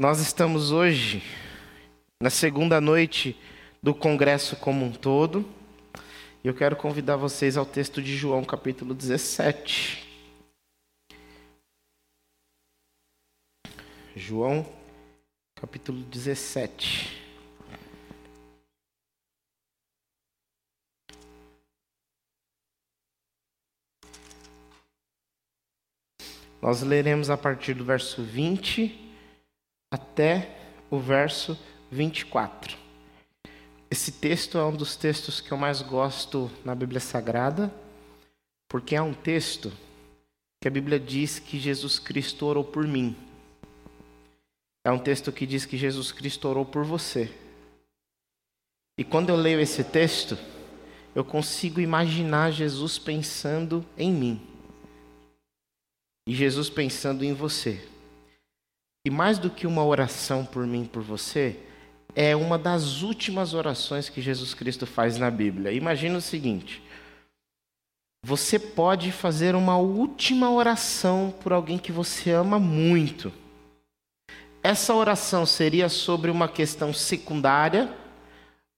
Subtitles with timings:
[0.00, 1.22] Nós estamos hoje
[2.22, 3.38] na segunda noite
[3.82, 5.46] do congresso como um todo.
[6.42, 10.08] E eu quero convidar vocês ao texto de João, capítulo 17.
[14.16, 14.66] João,
[15.54, 17.22] capítulo 17.
[26.62, 29.09] Nós leremos a partir do verso 20
[29.90, 30.56] até
[30.90, 31.58] o verso
[31.90, 32.78] 24.
[33.90, 37.72] Esse texto é um dos textos que eu mais gosto na Bíblia Sagrada,
[38.68, 39.72] porque é um texto
[40.60, 43.16] que a Bíblia diz que Jesus Cristo orou por mim.
[44.84, 47.34] É um texto que diz que Jesus Cristo orou por você.
[48.96, 50.38] E quando eu leio esse texto,
[51.14, 54.46] eu consigo imaginar Jesus pensando em mim.
[56.26, 57.84] E Jesus pensando em você.
[59.04, 61.56] E mais do que uma oração por mim, por você,
[62.14, 65.72] é uma das últimas orações que Jesus Cristo faz na Bíblia.
[65.72, 66.82] Imagina o seguinte:
[68.22, 73.32] você pode fazer uma última oração por alguém que você ama muito.
[74.62, 77.90] Essa oração seria sobre uma questão secundária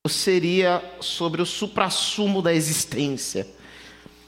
[0.04, 3.48] ou seria sobre o suprassumo da existência?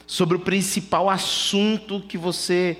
[0.05, 2.77] Sobre o principal assunto que você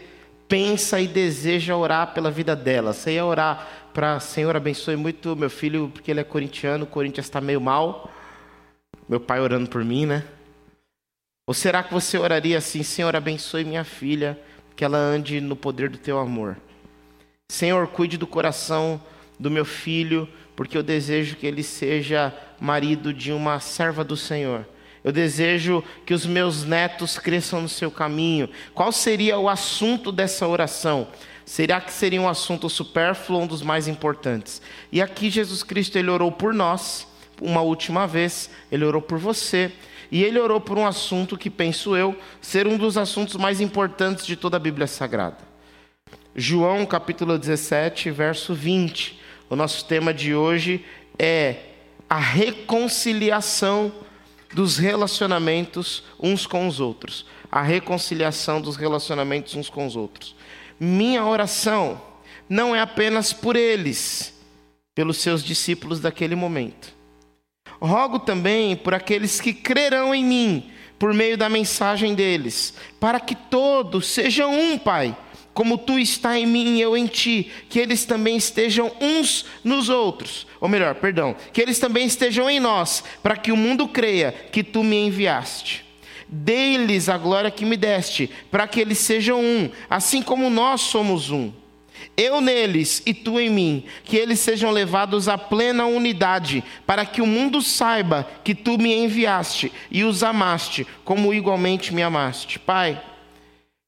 [0.47, 2.93] pensa e deseja orar pela vida dela.
[2.93, 7.25] Você ia orar para Senhor abençoe muito meu filho, porque ele é corintiano, o Corinthians
[7.25, 8.11] está meio mal.
[9.07, 10.23] Meu pai orando por mim, né?
[11.47, 14.39] Ou será que você oraria assim, Senhor abençoe minha filha,
[14.75, 16.57] que ela ande no poder do teu amor?
[17.51, 18.99] Senhor, cuide do coração
[19.39, 24.65] do meu filho, porque eu desejo que ele seja marido de uma serva do Senhor.
[25.05, 28.49] Eu desejo que os meus netos cresçam no seu caminho.
[28.73, 31.07] Qual seria o assunto dessa oração?
[31.45, 34.63] Será que seria um assunto supérfluo ou um dos mais importantes?
[34.91, 37.07] E aqui Jesus Cristo ele orou por nós,
[37.39, 39.71] uma última vez, ele orou por você,
[40.11, 44.25] e ele orou por um assunto que penso eu ser um dos assuntos mais importantes
[44.25, 45.37] de toda a Bíblia Sagrada.
[46.35, 49.21] João capítulo 17, verso 20.
[49.51, 50.83] O nosso tema de hoje
[51.19, 51.57] é
[52.09, 53.91] a reconciliação
[54.55, 60.33] dos relacionamentos uns com os outros, a reconciliação dos relacionamentos uns com os outros.
[60.79, 62.01] Minha oração
[62.47, 64.33] não é apenas por eles,
[64.95, 66.95] pelos seus discípulos daquele momento.
[67.81, 73.35] Rogo também por aqueles que crerão em mim, por meio da mensagem deles, para que
[73.35, 75.17] todos sejam um, Pai
[75.55, 79.87] como tu está em mim e eu em ti, que eles também estejam uns nos
[79.87, 84.33] outros, ou melhor, perdão, que eles também estejam em nós, para que o mundo creia
[84.51, 85.85] que tu me enviaste.
[86.27, 91.31] Dê-lhes a glória que me deste, para que eles sejam um, assim como nós somos
[91.31, 91.53] um.
[92.17, 97.21] Eu neles e tu em mim, que eles sejam levados à plena unidade, para que
[97.21, 102.59] o mundo saiba que tu me enviaste e os amaste, como igualmente me amaste.
[102.59, 103.01] Pai,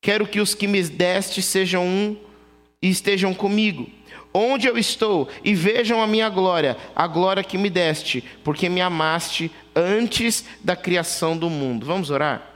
[0.07, 2.15] Quero que os que me deste sejam um
[2.81, 3.89] e estejam comigo,
[4.33, 8.79] onde eu estou, e vejam a minha glória, a glória que me deste, porque me
[8.79, 11.85] amaste antes da criação do mundo.
[11.85, 12.53] Vamos orar?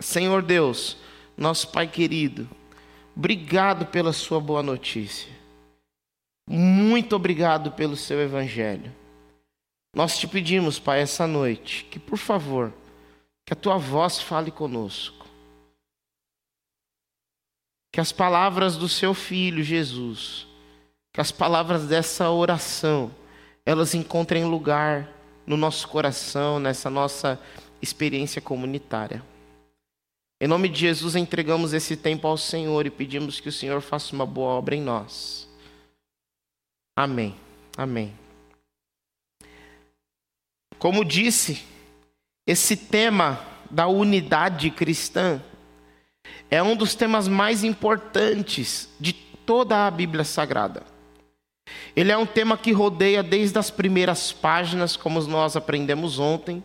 [0.00, 0.96] Senhor Deus,
[1.36, 2.48] nosso Pai querido,
[3.16, 5.30] obrigado pela Sua boa notícia.
[6.50, 8.92] Muito obrigado pelo seu evangelho.
[9.94, 12.72] Nós te pedimos, Pai, essa noite, que por favor,
[13.46, 15.23] que a tua voz fale conosco
[17.94, 20.48] que as palavras do seu filho Jesus,
[21.12, 23.08] que as palavras dessa oração,
[23.64, 25.08] elas encontrem lugar
[25.46, 27.40] no nosso coração, nessa nossa
[27.80, 29.22] experiência comunitária.
[30.40, 34.12] Em nome de Jesus, entregamos esse tempo ao Senhor e pedimos que o Senhor faça
[34.12, 35.48] uma boa obra em nós.
[36.96, 37.36] Amém.
[37.76, 38.12] Amém.
[40.80, 41.64] Como disse,
[42.44, 43.38] esse tema
[43.70, 45.40] da unidade cristã
[46.54, 50.84] é um dos temas mais importantes de toda a Bíblia Sagrada.
[51.96, 56.62] Ele é um tema que rodeia desde as primeiras páginas, como nós aprendemos ontem.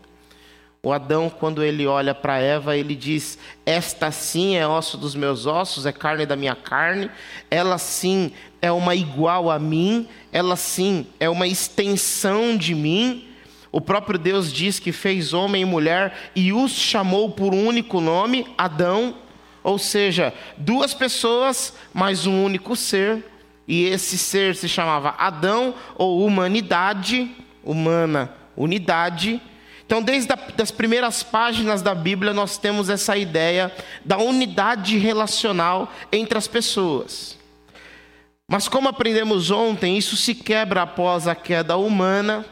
[0.84, 5.48] O Adão, quando ele olha para Eva, ele diz: Esta sim é osso dos meus
[5.48, 7.10] ossos, é carne da minha carne.
[7.50, 8.32] Ela sim
[8.62, 13.28] é uma igual a mim, ela sim é uma extensão de mim.
[13.72, 18.00] O próprio Deus diz que fez homem e mulher e os chamou por um único
[18.00, 19.16] nome, Adão.
[19.64, 23.26] Ou seja, duas pessoas, mas um único ser.
[23.68, 27.30] E esse ser se chamava Adão ou humanidade,
[27.64, 29.42] humana, unidade.
[29.86, 33.72] Então, desde as primeiras páginas da Bíblia, nós temos essa ideia
[34.04, 37.38] da unidade relacional entre as pessoas.
[38.48, 42.44] Mas como aprendemos ontem, isso se quebra após a queda humana,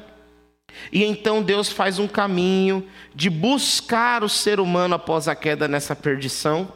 [0.91, 5.95] e então Deus faz um caminho de buscar o ser humano após a queda nessa
[5.95, 6.71] perdição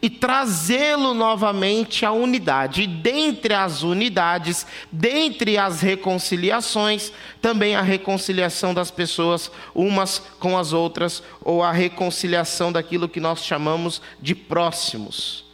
[0.00, 2.82] e trazê-lo novamente à unidade.
[2.82, 10.72] E dentre as unidades, dentre as reconciliações, também a reconciliação das pessoas umas com as
[10.72, 15.44] outras, ou a reconciliação daquilo que nós chamamos de próximos.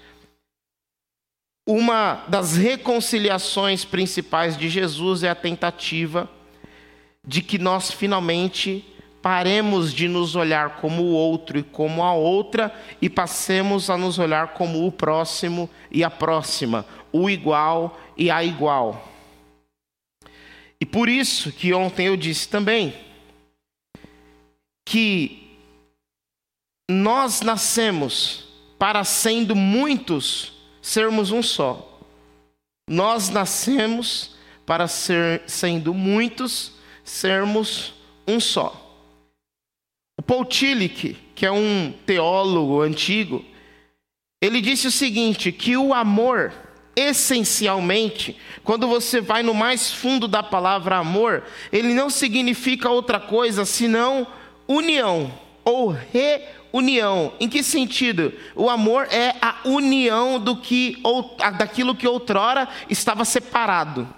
[1.69, 6.31] Uma das reconciliações principais de Jesus é a tentativa
[7.26, 8.84] de que nós finalmente
[9.26, 14.20] paremos de nos olhar como o outro e como a outra e passemos a nos
[14.20, 19.12] olhar como o próximo e a próxima, o igual e a igual.
[20.81, 22.94] E por isso que ontem eu disse também
[24.84, 25.58] que
[26.88, 28.46] nós nascemos
[28.78, 31.99] para sendo muitos sermos um só.
[32.88, 37.93] Nós nascemos para ser sendo muitos sermos
[38.25, 38.86] um só.
[40.26, 43.44] Paul Tillich, que é um teólogo antigo,
[44.43, 46.52] ele disse o seguinte: que o amor,
[46.96, 53.64] essencialmente, quando você vai no mais fundo da palavra amor, ele não significa outra coisa
[53.64, 54.26] senão
[54.67, 55.32] união
[55.64, 57.32] ou reunião.
[57.38, 58.32] Em que sentido?
[58.55, 64.08] O amor é a união do que ou daquilo que outrora estava separado.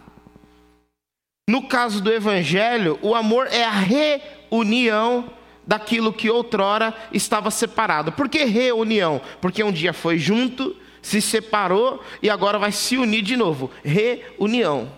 [1.48, 5.37] No caso do evangelho, o amor é a reunião
[5.68, 8.10] daquilo que outrora estava separado.
[8.10, 9.20] Por que reunião?
[9.38, 13.70] Porque um dia foi junto, se separou e agora vai se unir de novo.
[13.84, 14.90] Reunião.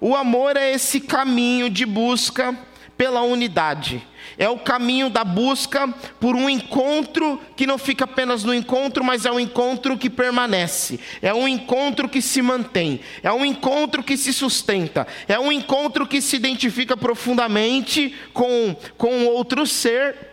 [0.00, 2.56] O amor é esse caminho de busca
[2.96, 4.02] pela unidade
[4.36, 5.88] é o caminho da busca
[6.20, 10.98] por um encontro que não fica apenas no encontro, mas é um encontro que permanece,
[11.20, 16.06] é um encontro que se mantém, é um encontro que se sustenta, é um encontro
[16.06, 20.31] que se identifica profundamente com, com outro ser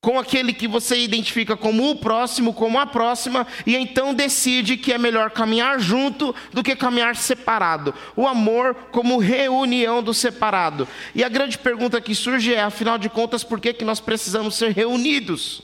[0.00, 4.94] com aquele que você identifica como o próximo, como a próxima, e então decide que
[4.94, 7.94] é melhor caminhar junto do que caminhar separado.
[8.16, 10.88] O amor como reunião do separado.
[11.14, 14.54] E a grande pergunta que surge é, afinal de contas, por que, que nós precisamos
[14.54, 15.60] ser reunidos?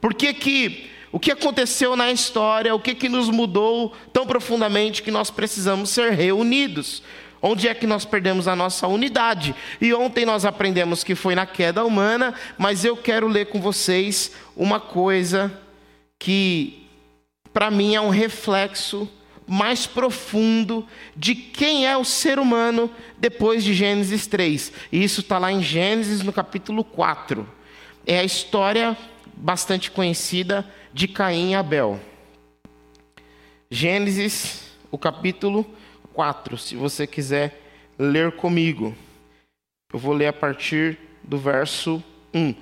[0.00, 5.02] Por que, que o que aconteceu na história, o que, que nos mudou tão profundamente
[5.02, 7.02] que nós precisamos ser reunidos?
[7.48, 9.54] Onde é que nós perdemos a nossa unidade?
[9.80, 14.32] E ontem nós aprendemos que foi na queda humana, mas eu quero ler com vocês
[14.56, 15.56] uma coisa
[16.18, 16.88] que,
[17.52, 19.08] para mim, é um reflexo
[19.46, 20.84] mais profundo
[21.14, 24.72] de quem é o ser humano depois de Gênesis 3.
[24.90, 27.48] E isso está lá em Gênesis, no capítulo 4.
[28.04, 28.98] É a história
[29.36, 32.00] bastante conhecida de Caim e Abel.
[33.70, 35.64] Gênesis, o capítulo
[36.16, 37.60] 4, se você quiser
[37.98, 38.96] ler comigo.
[39.92, 42.02] Eu vou ler a partir do verso
[42.32, 42.54] 1.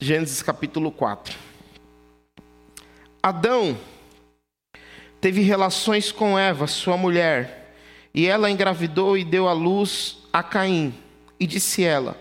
[0.00, 1.36] Gênesis capítulo 4.
[3.22, 3.76] Adão
[5.20, 7.74] teve relações com Eva, sua mulher,
[8.14, 10.94] e ela engravidou e deu à luz a Caim.
[11.38, 12.16] E disse ela: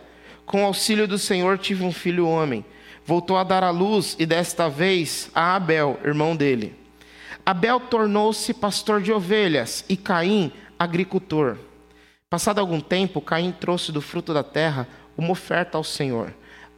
[0.46, 2.66] Com auxílio do Senhor tive um filho homem.
[3.06, 6.85] Voltou a dar à luz, e desta vez a Abel, irmão dele.
[7.46, 11.58] Abel tornou-se pastor de ovelhas e Caim, agricultor.
[12.28, 16.34] Passado algum tempo, Caim trouxe do fruto da terra uma oferta ao Senhor.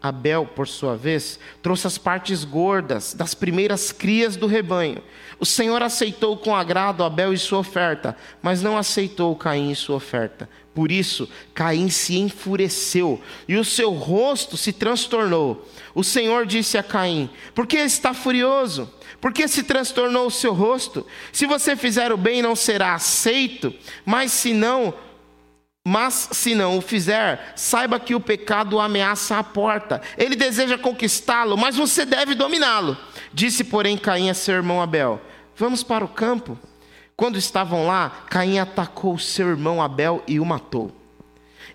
[0.08, 5.02] Abel, por sua vez, trouxe as partes gordas das primeiras crias do rebanho.
[5.40, 9.96] O Senhor aceitou com agrado Abel e sua oferta, mas não aceitou Caim e sua
[9.96, 10.50] oferta.
[10.74, 15.68] Por isso, Caim se enfureceu e o seu rosto se transtornou.
[15.96, 18.92] O Senhor disse a Caim: Por que está furioso?
[19.20, 21.06] Por que se transtornou o seu rosto?
[21.32, 23.74] Se você fizer o bem, não será aceito,
[24.06, 24.94] mas se não,
[25.89, 30.01] mas se não o fizer, saiba que o pecado ameaça a porta.
[30.17, 32.98] Ele deseja conquistá-lo, mas você deve dominá-lo.
[33.34, 35.22] Disse, porém, Caim a seu irmão Abel:
[35.56, 36.60] Vamos para o campo.
[37.15, 40.91] Quando estavam lá, Caim atacou seu irmão Abel e o matou.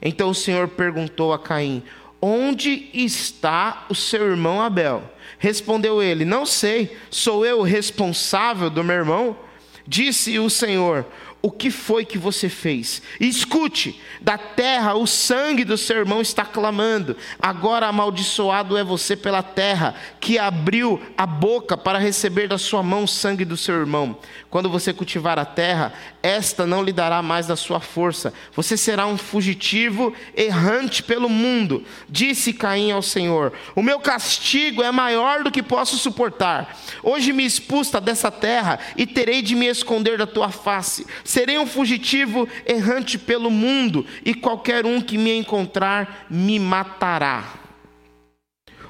[0.03, 1.83] Então o Senhor perguntou a Caim:
[2.21, 5.11] Onde está o seu irmão Abel?
[5.39, 9.39] Respondeu ele: Não sei, sou eu o responsável do meu irmão?
[9.87, 11.07] Disse o Senhor:
[11.43, 13.03] o que foi que você fez?
[13.19, 17.17] Escute, da terra o sangue do seu irmão está clamando.
[17.41, 23.03] Agora amaldiçoado é você pela terra, que abriu a boca para receber da sua mão
[23.03, 24.17] o sangue do seu irmão.
[24.49, 28.33] Quando você cultivar a terra, esta não lhe dará mais da sua força.
[28.55, 31.85] Você será um fugitivo errante pelo mundo.
[32.09, 36.79] Disse Caim ao Senhor: O meu castigo é maior do que posso suportar.
[37.03, 41.05] Hoje me expulsa dessa terra e terei de me esconder da tua face.
[41.33, 47.55] Serei um fugitivo errante pelo mundo, e qualquer um que me encontrar me matará.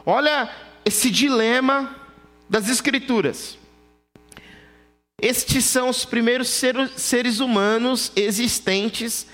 [0.05, 0.51] Olha
[0.85, 1.95] esse dilema
[2.51, 3.57] das Escrituras.
[5.21, 6.49] Estes são os primeiros
[6.97, 9.25] seres humanos existentes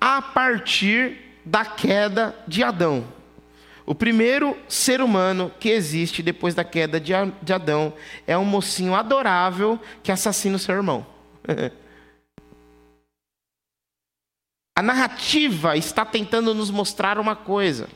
[0.00, 3.06] a partir da queda de Adão.
[3.86, 7.94] O primeiro ser humano que existe depois da queda de Adão
[8.26, 11.06] é um mocinho adorável que assassina o seu irmão.
[14.74, 17.88] A narrativa está tentando nos mostrar uma coisa.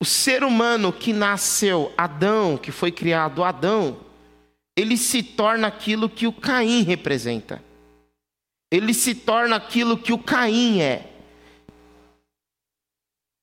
[0.00, 3.98] O ser humano que nasceu Adão, que foi criado Adão,
[4.76, 7.62] ele se torna aquilo que o Caim representa.
[8.70, 11.10] Ele se torna aquilo que o Caim é.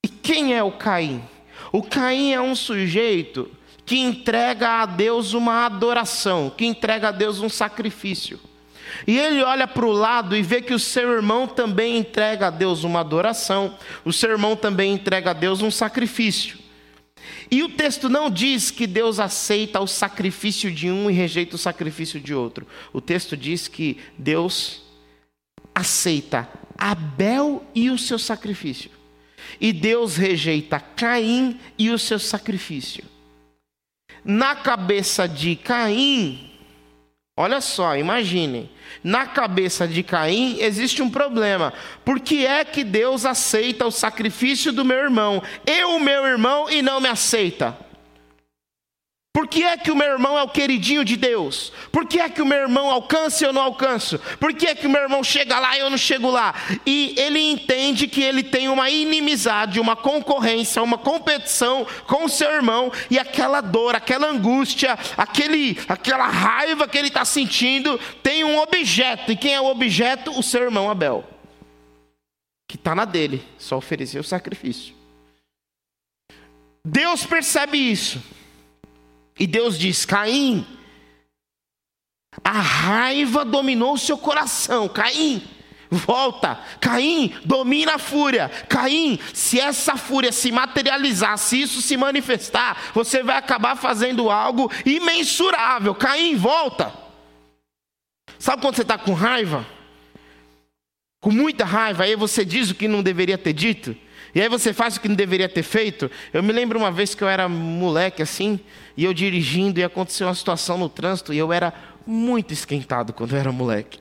[0.06, 1.24] E quem é o Caim?
[1.72, 3.50] O Caim é um sujeito
[3.86, 8.40] que entrega a Deus uma adoração, que entrega a Deus um sacrifício.
[9.08, 12.50] E ele olha para o lado e vê que o seu irmão também entrega a
[12.50, 16.58] Deus uma adoração, o seu irmão também entrega a Deus um sacrifício.
[17.50, 21.60] E o texto não diz que Deus aceita o sacrifício de um e rejeita o
[21.60, 22.68] sacrifício de outro.
[22.92, 24.82] O texto diz que Deus
[25.74, 26.48] aceita
[26.78, 28.92] Abel e o seu sacrifício.
[29.60, 33.04] E Deus rejeita Caim e o seu sacrifício.
[34.24, 36.53] Na cabeça de Caim,
[37.36, 38.70] olha só, imaginem,
[39.04, 41.74] na cabeça de Caim existe um problema.
[42.06, 45.42] Por que é que Deus aceita o sacrifício do meu irmão?
[45.66, 47.78] Eu, meu irmão, e não me aceita?
[49.34, 51.74] Por que é que o meu irmão é o queridinho de Deus?
[51.92, 54.20] Por que é que o meu irmão alcança e eu não alcanço?
[54.40, 56.54] Por que é que o meu irmão chega lá e eu não chego lá?
[56.86, 62.52] E ele entende que ele tem uma inimizade, uma concorrência, uma competição com o seu
[62.52, 68.60] irmão e aquela dor, aquela angústia, aquele, aquela raiva que ele está sentindo tem um
[68.60, 69.32] objeto.
[69.32, 70.30] E quem é o objeto?
[70.38, 71.28] O seu irmão Abel,
[72.68, 74.94] que está na dele, só oferecer o sacrifício.
[76.86, 78.22] Deus percebe isso.
[79.40, 80.66] E Deus diz: Caim,
[82.44, 84.88] a raiva dominou o seu coração.
[84.88, 85.44] Caim,
[85.90, 86.60] volta.
[86.80, 88.50] Caim, domina a fúria.
[88.70, 94.72] Caim, se essa fúria se materializar, se isso se manifestar, você vai acabar fazendo algo
[94.86, 95.94] imensurável.
[95.94, 96.94] Caim, volta.
[98.40, 99.66] Sabe quando você está com raiva?
[101.22, 103.96] Com muita raiva, aí você diz o que não deveria ter dito?
[104.36, 106.10] E aí você faz o que não deveria ter feito.
[106.34, 108.60] Eu me lembro uma vez que eu era moleque assim,
[108.98, 111.74] e eu dirigindo, e aconteceu uma situação no trânsito, e eu era
[112.06, 114.00] muito esquentado quando eu era moleque.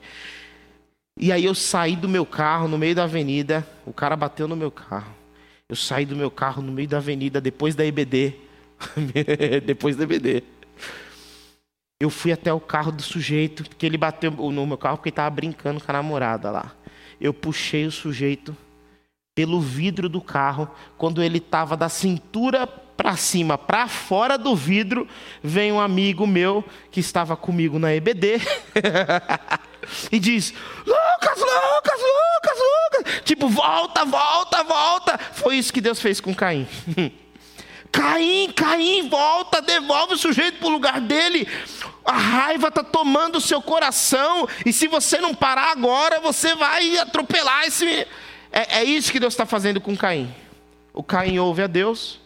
[1.19, 4.57] E aí eu saí do meu carro no meio da avenida, o cara bateu no
[4.57, 5.15] meu carro.
[5.69, 8.35] Eu saí do meu carro no meio da avenida, depois da EBD.
[9.65, 10.43] depois da EBD.
[12.01, 15.13] Eu fui até o carro do sujeito, porque ele bateu no meu carro porque ele
[15.13, 16.75] estava brincando com a namorada lá.
[17.21, 18.57] Eu puxei o sujeito
[19.35, 25.09] pelo vidro do carro, quando ele estava da cintura para cima, para fora do vidro,
[25.43, 28.41] vem um amigo meu que estava comigo na EBD
[30.13, 30.53] e diz:
[30.87, 33.23] Lucas, Lucas, Lucas, Lucas.
[33.25, 35.19] Tipo, volta, volta, volta.
[35.33, 36.69] Foi isso que Deus fez com Caim.
[37.91, 41.49] Caim, Caim, volta, devolve o sujeito para o lugar dele.
[42.05, 46.99] A raiva está tomando o seu coração, e se você não parar agora, você vai
[46.99, 48.07] atropelar esse.
[48.53, 50.33] É, é isso que Deus está fazendo com Caim.
[50.93, 52.21] O Caim ouve a Deus,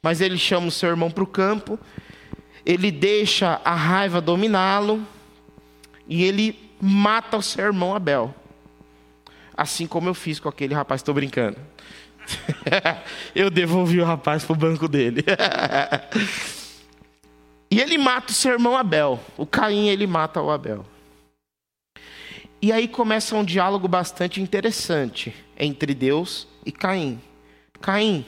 [0.00, 1.78] mas ele chama o seu irmão para o campo,
[2.64, 5.04] ele deixa a raiva dominá-lo,
[6.06, 8.32] e ele mata o seu irmão Abel.
[9.56, 11.56] Assim como eu fiz com aquele rapaz, estou brincando.
[13.34, 15.24] eu devolvi o rapaz para o banco dele.
[17.70, 19.20] e ele mata o seu irmão Abel.
[19.36, 20.86] O Caim, ele mata o Abel.
[22.64, 27.20] E aí começa um diálogo bastante interessante entre Deus e Caim.
[27.80, 28.24] Caim,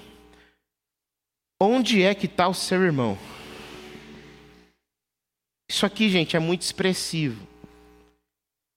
[1.63, 3.17] onde é que está o seu irmão?
[5.71, 7.47] Isso aqui, gente, é muito expressivo.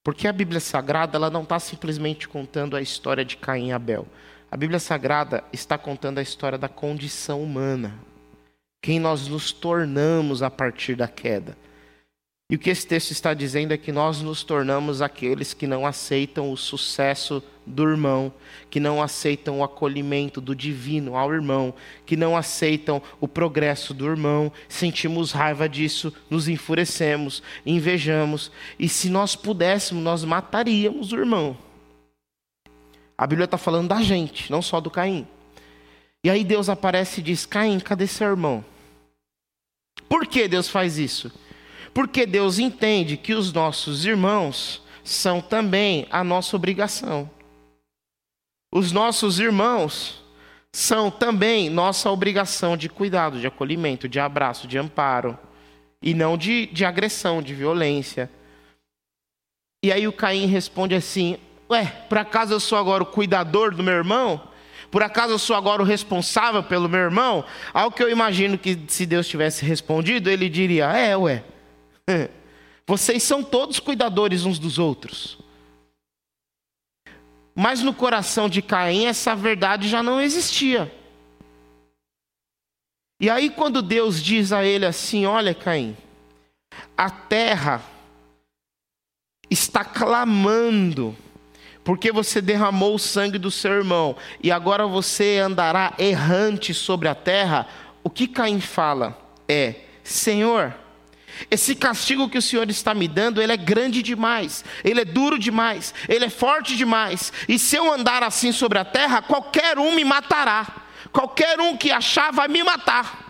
[0.04, 4.08] Porque a Bíblia Sagrada ela não está simplesmente contando a história de Caim e Abel.
[4.52, 7.98] A Bíblia Sagrada está contando a história da condição humana.
[8.80, 11.58] Quem nós nos tornamos a partir da queda.
[12.50, 15.86] E o que esse texto está dizendo é que nós nos tornamos aqueles que não
[15.86, 18.32] aceitam o sucesso do irmão,
[18.70, 21.74] que não aceitam o acolhimento do divino ao irmão,
[22.06, 28.50] que não aceitam o progresso do irmão, sentimos raiva disso, nos enfurecemos, invejamos,
[28.80, 31.58] e se nós pudéssemos, nós mataríamos o irmão.
[33.18, 35.27] A Bíblia está falando da gente, não só do Caim.
[36.24, 38.63] E aí Deus aparece e diz: Caim, cadê seu irmão?
[40.08, 41.30] Por que Deus faz isso?
[41.98, 47.27] Porque Deus entende que os nossos irmãos são também a nossa obrigação.
[48.72, 50.24] Os nossos irmãos
[50.72, 55.39] são também nossa obrigação de cuidado, de acolhimento, de abraço, de amparo.
[56.00, 58.30] E não de, de agressão, de violência.
[59.84, 63.82] E aí o Caim responde assim: Ué, por acaso eu sou agora o cuidador do
[63.82, 64.48] meu irmão?
[64.92, 67.44] Por acaso eu sou agora o responsável pelo meu irmão?
[67.74, 71.44] Ao que eu imagino que se Deus tivesse respondido, ele diria: É, ué.
[72.88, 75.38] Vocês são todos cuidadores uns dos outros.
[77.54, 80.94] Mas no coração de Caim essa verdade já não existia.
[83.20, 85.98] E aí, quando Deus diz a ele assim: Olha, Caim,
[86.96, 87.82] a terra
[89.50, 91.18] está clamando,
[91.84, 97.16] porque você derramou o sangue do seu irmão, e agora você andará errante sobre a
[97.16, 97.68] terra.
[98.04, 99.18] O que Caim fala
[99.50, 100.76] é: Senhor,
[101.51, 105.38] esse castigo que o Senhor está me dando, ele é grande demais, ele é duro
[105.38, 107.31] demais, ele é forte demais.
[107.48, 110.84] E se eu andar assim sobre a terra, qualquer um me matará.
[111.12, 113.27] Qualquer um que achar vai me matar.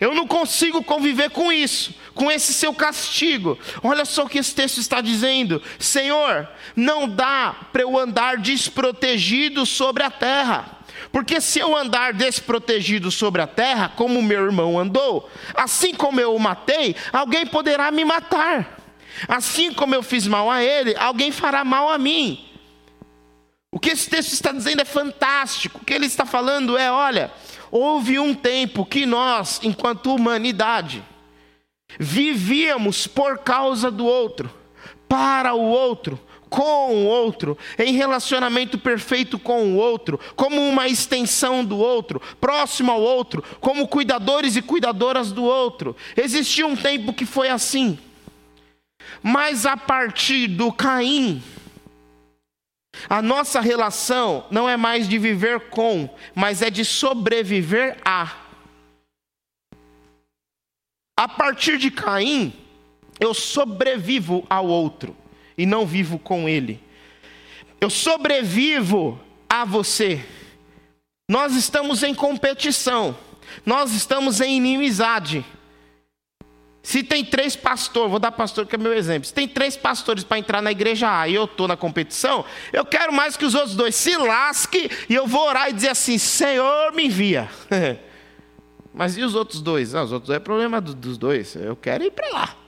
[0.00, 3.58] Eu não consigo conviver com isso, com esse seu castigo.
[3.82, 9.66] Olha só o que esse texto está dizendo: Senhor, não dá para eu andar desprotegido
[9.66, 10.79] sobre a terra.
[11.12, 16.34] Porque se eu andar desprotegido sobre a terra, como meu irmão andou, assim como eu
[16.34, 18.78] o matei, alguém poderá me matar.
[19.26, 22.46] Assim como eu fiz mal a ele, alguém fará mal a mim.
[23.72, 25.80] O que esse texto está dizendo é fantástico.
[25.80, 27.32] O que ele está falando é: olha,
[27.70, 31.02] houve um tempo que nós, enquanto humanidade,
[31.98, 34.50] vivíamos por causa do outro,
[35.08, 36.18] para o outro,
[36.50, 42.90] com o outro, em relacionamento perfeito com o outro, como uma extensão do outro, próximo
[42.90, 45.96] ao outro, como cuidadores e cuidadoras do outro.
[46.16, 47.96] Existia um tempo que foi assim.
[49.22, 51.40] Mas a partir do Caim,
[53.08, 58.36] a nossa relação não é mais de viver com, mas é de sobreviver a.
[61.16, 62.52] A partir de Caim,
[63.20, 65.14] eu sobrevivo ao outro
[65.60, 66.82] e não vivo com Ele.
[67.78, 70.24] Eu sobrevivo a você.
[71.28, 73.14] Nós estamos em competição,
[73.64, 75.44] nós estamos em inimizade.
[76.82, 79.28] Se tem três pastores, vou dar pastor que é meu exemplo.
[79.28, 82.42] Se tem três pastores para entrar na igreja A e eu estou na competição,
[82.72, 85.90] eu quero mais que os outros dois se lasque e eu vou orar e dizer
[85.90, 87.50] assim: Senhor, me envia.
[88.94, 89.94] Mas e os outros dois?
[89.94, 91.54] Ah, os outros dois é problema dos dois.
[91.54, 92.59] Eu quero ir para lá.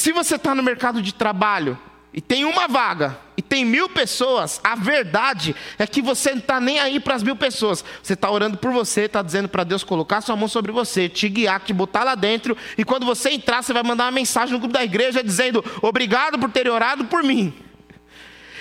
[0.00, 1.78] Se você está no mercado de trabalho
[2.10, 6.58] e tem uma vaga e tem mil pessoas, a verdade é que você não está
[6.58, 7.84] nem aí para as mil pessoas.
[8.02, 11.28] Você está orando por você, está dizendo para Deus colocar sua mão sobre você, te
[11.28, 12.56] guiar, te botar lá dentro.
[12.78, 16.38] E quando você entrar, você vai mandar uma mensagem no grupo da igreja dizendo: Obrigado
[16.38, 17.52] por ter orado por mim.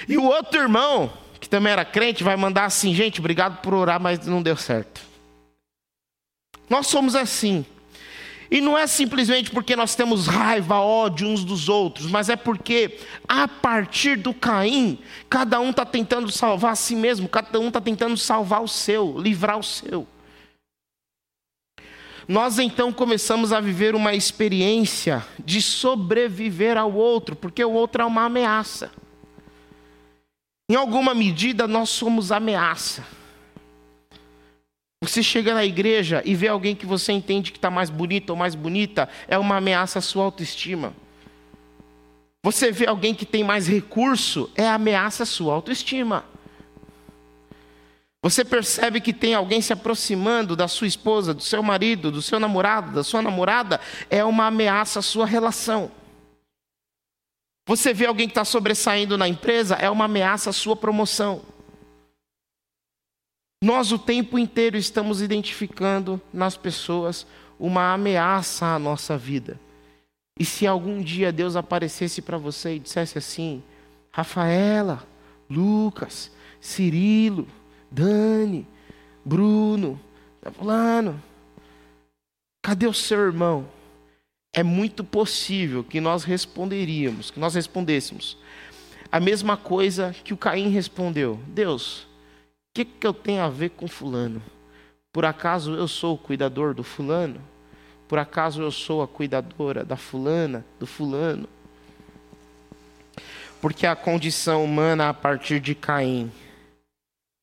[0.10, 3.98] E o outro irmão, que também era crente, vai mandar assim: Gente, obrigado por orar,
[3.98, 5.00] mas não deu certo.
[6.70, 7.66] Nós somos assim.
[8.52, 12.98] E não é simplesmente porque nós temos raiva, ódio uns dos outros, mas é porque
[13.28, 14.98] a partir do Caim,
[15.30, 19.20] cada um está tentando salvar a si mesmo, cada um está tentando salvar o seu,
[19.20, 20.08] livrar o seu.
[22.28, 28.06] Nós então começamos a viver uma experiência de sobreviver ao outro, porque o outro é
[28.06, 28.92] uma ameaça.
[30.70, 33.04] Em alguma medida, nós somos ameaça.
[35.02, 38.36] Você chega na igreja e vê alguém que você entende que está mais bonito ou
[38.36, 40.94] mais bonita, é uma ameaça à sua autoestima.
[42.44, 46.26] Você vê alguém que tem mais recurso, é ameaça à sua autoestima.
[48.22, 52.38] Você percebe que tem alguém se aproximando da sua esposa, do seu marido, do seu
[52.38, 55.90] namorado, da sua namorada, é uma ameaça à sua relação.
[57.66, 61.42] Você vê alguém que está sobressaindo na empresa, é uma ameaça à sua promoção.
[63.64, 67.26] Nós o tempo inteiro estamos identificando nas pessoas
[67.60, 69.60] uma ameaça à nossa vida.
[70.40, 73.62] E se algum dia Deus aparecesse para você e dissesse assim:
[74.12, 75.06] Rafaela,
[75.50, 77.48] Lucas, Cirilo,
[77.92, 78.66] Dani,
[79.26, 80.00] Bruno,
[80.54, 81.22] Fulano,
[82.62, 83.68] cadê o seu irmão?
[84.54, 88.38] é muito possível que nós responderíamos, que nós respondêssemos
[89.12, 92.08] a mesma coisa que o Caim respondeu: Deus,
[92.74, 94.42] que, que eu tenho a ver com Fulano?
[95.12, 97.42] Por acaso eu sou o cuidador do Fulano?
[98.08, 101.48] Por acaso eu sou a cuidadora da Fulana, do Fulano?
[103.62, 106.32] Porque a condição humana a partir de Caim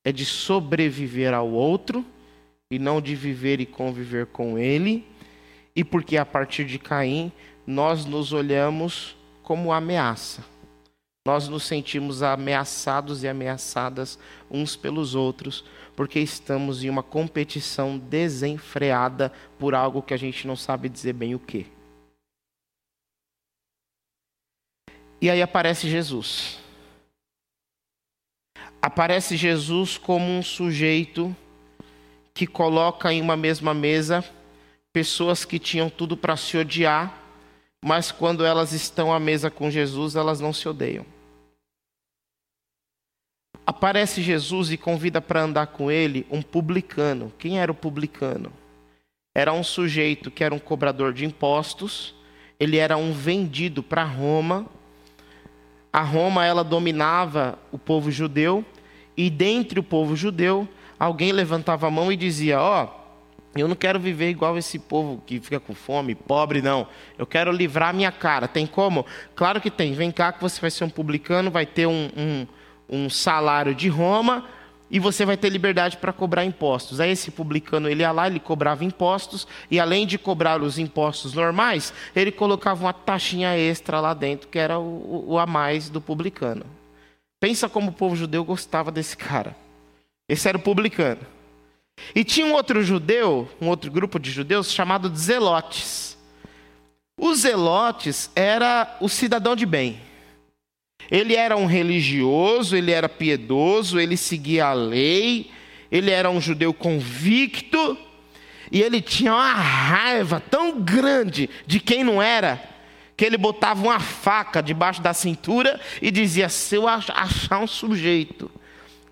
[0.03, 2.05] é de sobreviver ao outro
[2.71, 5.05] e não de viver e conviver com ele,
[5.75, 7.31] e porque a partir de Caim
[7.65, 10.43] nós nos olhamos como ameaça.
[11.27, 14.17] Nós nos sentimos ameaçados e ameaçadas
[14.49, 20.55] uns pelos outros, porque estamos em uma competição desenfreada por algo que a gente não
[20.55, 21.67] sabe dizer bem o que.
[25.19, 26.59] E aí aparece Jesus.
[28.81, 31.35] Aparece Jesus como um sujeito
[32.33, 34.23] que coloca em uma mesma mesa
[34.93, 37.21] pessoas que tinham tudo para se odiar,
[37.83, 41.16] mas quando elas estão à mesa com Jesus, elas não se odeiam
[43.77, 47.31] aparece Jesus e convida para andar com ele um publicano.
[47.37, 48.51] Quem era o publicano?
[49.35, 52.15] Era um sujeito que era um cobrador de impostos,
[52.59, 54.65] ele era um vendido para Roma.
[55.93, 58.65] A Roma ela dominava o povo judeu
[59.15, 60.67] e dentre o povo judeu,
[60.99, 65.21] alguém levantava a mão e dizia: "Ó, oh, eu não quero viver igual esse povo
[65.23, 66.87] que fica com fome, pobre, não.
[67.15, 68.47] Eu quero livrar minha cara.
[68.47, 69.05] Tem como?
[69.35, 69.93] Claro que tem.
[69.93, 72.47] Vem cá que você vai ser um publicano, vai ter um, um,
[72.89, 74.45] um salário de Roma
[74.89, 76.99] e você vai ter liberdade para cobrar impostos.
[76.99, 81.33] Aí esse publicano ele ia lá, ele cobrava impostos e além de cobrar os impostos
[81.33, 85.99] normais, ele colocava uma taxinha extra lá dentro que era o, o a mais do
[85.99, 86.65] publicano.
[87.39, 89.55] Pensa como o povo judeu gostava desse cara.
[90.27, 91.21] Esse era o publicano.
[92.13, 96.17] E tinha um outro judeu, um outro grupo de judeus chamado de zelotes.
[97.19, 99.99] Os zelotes era o cidadão de bem.
[101.09, 105.51] Ele era um religioso, ele era piedoso, ele seguia a lei,
[105.91, 107.97] ele era um judeu convicto,
[108.71, 112.61] e ele tinha uma raiva tão grande de quem não era,
[113.15, 118.51] que ele botava uma faca debaixo da cintura e dizia: Se eu achar um sujeito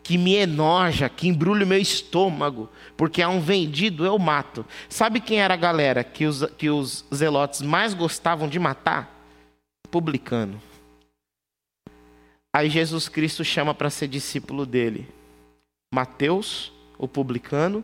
[0.04, 4.64] que me enoja, que embrulha o meu estômago, porque é um vendido, eu mato.
[4.88, 9.12] Sabe quem era a galera que os, que os zelotes mais gostavam de matar?
[9.90, 10.62] Publicano.
[12.56, 15.10] Aí Jesus Cristo chama para ser discípulo dele
[15.94, 17.84] Mateus, o publicano,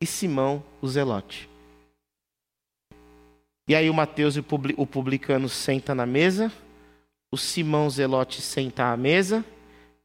[0.00, 1.50] e Simão, o zelote.
[3.68, 6.50] E aí o Mateus o publicano senta na mesa,
[7.30, 9.44] o Simão o zelote senta à mesa,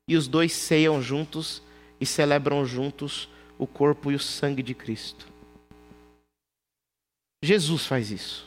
[0.06, 1.64] e os dois ceiam juntos
[1.98, 5.26] e celebram juntos o corpo e o sangue de Cristo.
[7.42, 8.46] Jesus faz isso.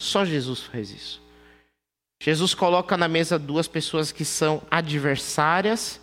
[0.00, 1.23] Só Jesus faz isso.
[2.24, 6.00] Jesus coloca na mesa duas pessoas que são adversárias,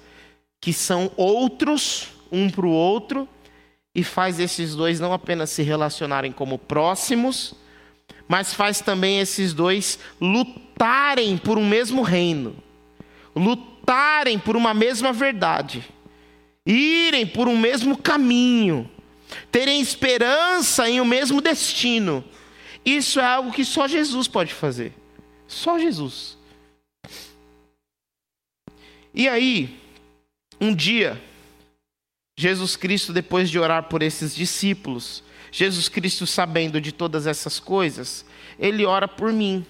[0.61, 3.27] que são outros um para o outro,
[3.95, 7.55] e faz esses dois não apenas se relacionarem como próximos,
[8.27, 12.55] mas faz também esses dois lutarem por um mesmo reino,
[13.35, 15.83] lutarem por uma mesma verdade,
[16.63, 18.87] irem por um mesmo caminho,
[19.51, 22.23] terem esperança em um mesmo destino.
[22.85, 25.00] Isso é algo que só Jesus pode fazer.
[25.51, 26.37] Só Jesus.
[29.13, 29.77] E aí,
[30.61, 31.21] um dia,
[32.37, 38.25] Jesus Cristo, depois de orar por esses discípulos, Jesus Cristo sabendo de todas essas coisas,
[38.57, 39.65] ele ora por mim.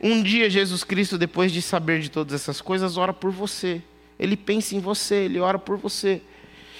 [0.00, 3.80] Um dia, Jesus Cristo, depois de saber de todas essas coisas, ora por você.
[4.18, 6.20] Ele pensa em você, ele ora por você.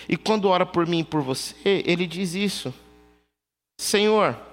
[0.09, 2.75] E quando ora por mim e por você, ele diz isso:
[3.81, 4.48] Senhor,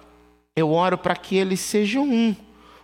[0.55, 2.35] eu oro para que eles sejam um,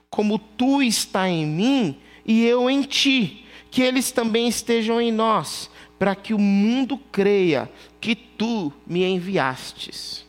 [0.09, 5.69] como tu está em mim e eu em ti, que eles também estejam em nós,
[5.97, 10.25] para que o mundo creia que tu me enviastes.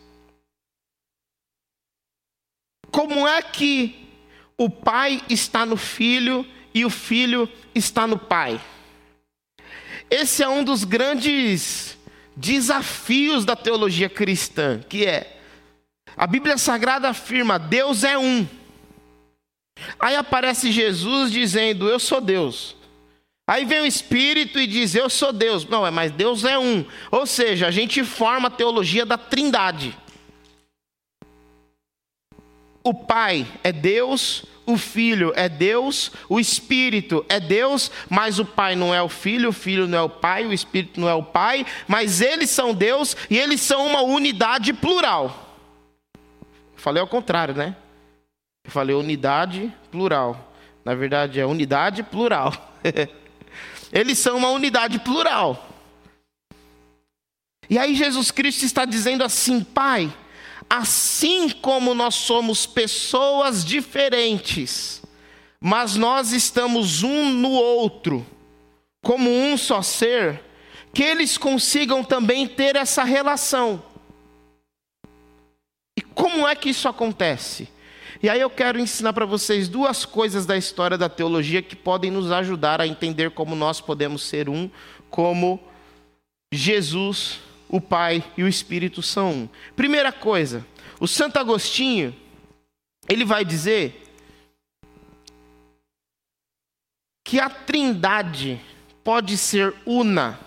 [2.91, 4.09] Como é que
[4.57, 8.61] o Pai está no Filho e o Filho está no Pai?
[10.11, 11.99] Esse é um dos grandes
[12.37, 15.42] desafios da teologia cristã, que é
[16.17, 18.47] a Bíblia Sagrada afirma: Deus é um.
[19.99, 22.77] Aí aparece Jesus dizendo: Eu sou Deus.
[23.47, 25.67] Aí vem o Espírito e diz: Eu sou Deus.
[25.67, 26.85] Não, é, mas Deus é um.
[27.11, 29.97] Ou seja, a gente forma a teologia da trindade.
[32.85, 38.75] O Pai é Deus, o Filho é Deus, o Espírito é Deus, mas o Pai
[38.75, 41.23] não é o Filho, o Filho não é o Pai, o Espírito não é o
[41.23, 45.52] Pai, mas eles são Deus e eles são uma unidade plural.
[46.83, 47.77] Falei ao contrário, né?
[48.65, 50.53] Eu falei unidade plural.
[50.85, 52.53] Na verdade é unidade plural.
[53.93, 55.69] Eles são uma unidade plural.
[57.71, 60.13] E aí Jesus Cristo está dizendo assim, Pai,
[60.69, 65.03] assim como nós somos pessoas diferentes,
[65.61, 68.27] mas nós estamos um no outro,
[69.05, 70.43] como um só ser,
[70.93, 73.92] que eles consigam também ter essa relação.
[76.33, 77.69] Como é que isso acontece?
[78.23, 82.11] E aí eu quero ensinar para vocês duas coisas da história da teologia que podem
[82.11, 84.71] nos ajudar a entender como nós podemos ser um,
[85.11, 85.63] como
[86.51, 89.49] Jesus, o Pai e o Espírito são um.
[89.77, 90.67] Primeira coisa,
[90.99, 92.17] o Santo Agostinho,
[93.07, 94.03] ele vai dizer
[97.23, 98.59] que a Trindade
[99.05, 100.41] pode ser una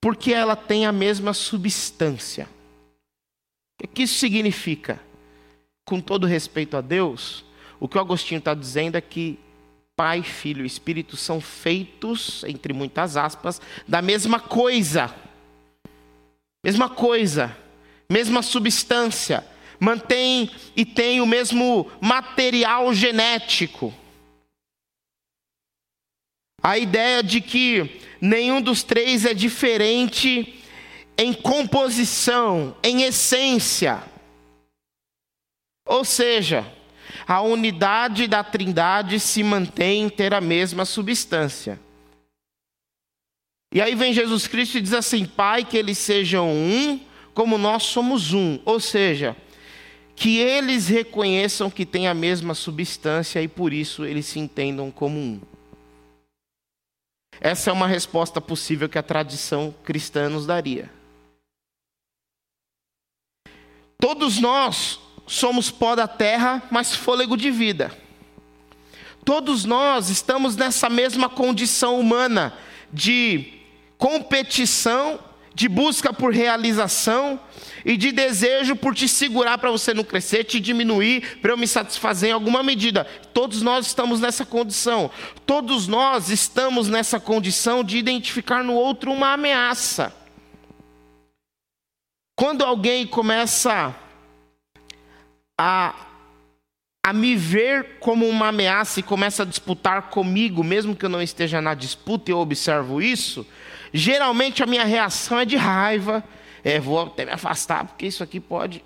[0.00, 2.48] porque ela tem a mesma substância.
[3.82, 5.04] O que isso significa?
[5.86, 7.44] Com todo respeito a Deus,
[7.78, 9.38] o que o Agostinho está dizendo é que
[9.94, 15.14] Pai, Filho e Espírito são feitos, entre muitas aspas, da mesma coisa.
[16.62, 17.56] Mesma coisa,
[18.10, 19.46] mesma substância,
[19.78, 23.94] mantém e tem o mesmo material genético.
[26.60, 30.60] A ideia de que nenhum dos três é diferente
[31.16, 34.02] em composição, em essência.
[35.86, 36.66] Ou seja,
[37.26, 41.78] a unidade da Trindade se mantém ter a mesma substância.
[43.72, 47.00] E aí vem Jesus Cristo e diz assim: Pai, que eles sejam um,
[47.32, 48.58] como nós somos um.
[48.64, 49.36] Ou seja,
[50.16, 55.18] que eles reconheçam que têm a mesma substância e por isso eles se entendam como
[55.18, 55.40] um.
[57.40, 60.90] Essa é uma resposta possível que a tradição cristã nos daria.
[63.98, 67.90] Todos nós somos pó da terra, mas fôlego de vida.
[69.24, 72.54] Todos nós estamos nessa mesma condição humana
[72.92, 73.52] de
[73.98, 75.18] competição,
[75.52, 77.40] de busca por realização
[77.84, 81.66] e de desejo por te segurar para você não crescer, te diminuir, para eu me
[81.66, 83.04] satisfazer em alguma medida.
[83.34, 85.10] Todos nós estamos nessa condição.
[85.44, 90.14] Todos nós estamos nessa condição de identificar no outro uma ameaça.
[92.36, 93.92] Quando alguém começa
[95.58, 95.94] a,
[97.04, 101.22] a me ver como uma ameaça e começa a disputar comigo, mesmo que eu não
[101.22, 103.46] esteja na disputa e eu observo isso,
[103.92, 106.22] geralmente a minha reação é de raiva,
[106.64, 108.84] é, vou até me afastar, porque isso aqui pode.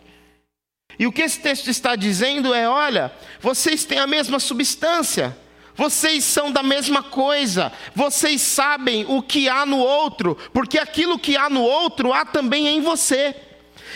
[0.99, 5.37] E o que esse texto está dizendo é: olha, vocês têm a mesma substância.
[5.75, 11.39] Vocês são da mesma coisa, vocês sabem o que há no outro, porque aquilo que
[11.39, 13.35] há no outro há também em você.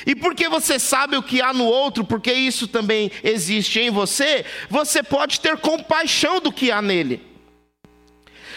[0.06, 4.44] E porque você sabe o que há no outro, porque isso também existe em você,
[4.68, 7.20] você pode ter compaixão do que há nele.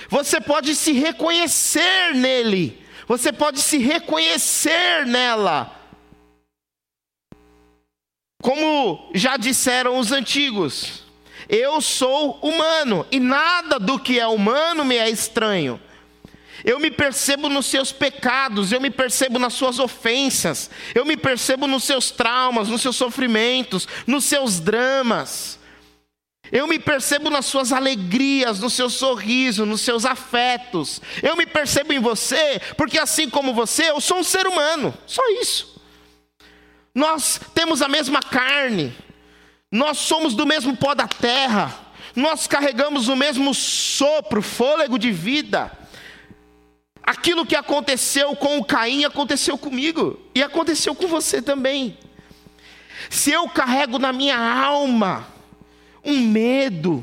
[0.10, 5.74] Você pode se reconhecer nele, você pode se reconhecer nela.
[8.42, 11.04] Como já disseram os antigos,
[11.50, 15.80] eu sou humano e nada do que é humano me é estranho.
[16.64, 21.68] Eu me percebo nos seus pecados, eu me percebo nas suas ofensas, eu me percebo
[21.68, 25.58] nos seus traumas, nos seus sofrimentos, nos seus dramas.
[26.52, 31.02] Eu me percebo nas suas alegrias, no seu sorriso, nos seus afetos.
[31.22, 34.94] Eu me percebo em você, porque assim como você, eu sou um ser humano.
[35.06, 35.82] Só isso.
[36.96, 38.96] Nós temos a mesma carne,
[39.72, 41.72] nós somos do mesmo pó da terra,
[42.16, 45.72] nós carregamos o mesmo sopro, fôlego de vida.
[47.08, 51.98] Aquilo que aconteceu com o Caim aconteceu comigo e aconteceu com você também.
[53.10, 55.26] Se eu carrego na minha alma
[56.04, 57.02] um medo,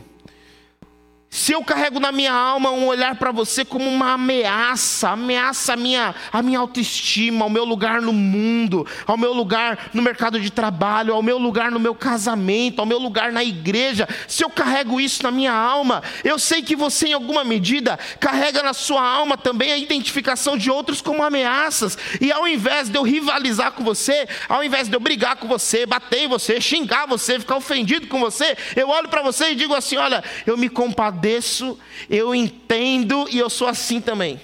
[1.35, 5.77] se eu carrego na minha alma um olhar para você como uma ameaça, ameaça a
[5.77, 10.49] minha, a minha autoestima, ao meu lugar no mundo, ao meu lugar no mercado de
[10.49, 15.01] trabalho, ao meu lugar no meu casamento, ao meu lugar na igreja, se eu carrego
[15.01, 19.37] isso na minha alma, eu sei que você, em alguma medida, carrega na sua alma
[19.37, 24.29] também a identificação de outros como ameaças, e ao invés de eu rivalizar com você,
[24.49, 28.21] ao invés de eu brigar com você, bater em você, xingar você, ficar ofendido com
[28.21, 31.79] você, eu olho para você e digo assim: olha, eu me compadeço compadeço,
[32.11, 34.39] eu entendo e eu sou assim também.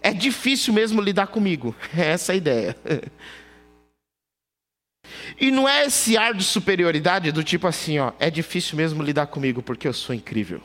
[0.00, 2.76] É difícil mesmo lidar comigo, é essa a ideia.
[5.40, 9.26] E não é esse ar de superioridade do tipo assim, ó, é difícil mesmo lidar
[9.26, 10.60] comigo porque eu sou incrível.